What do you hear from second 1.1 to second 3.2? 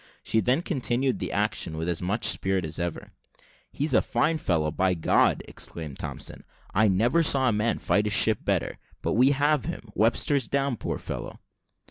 the action with as much spirit as ever.